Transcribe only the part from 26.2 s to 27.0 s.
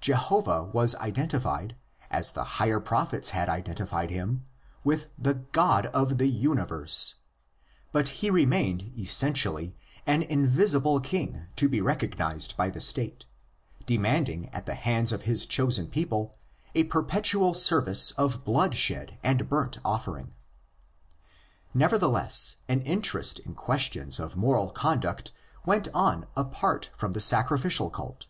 apart